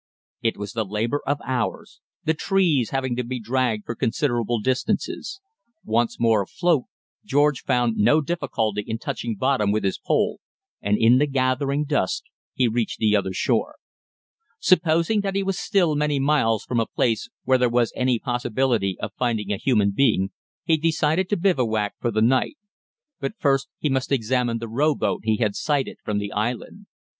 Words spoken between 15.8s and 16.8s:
many miles from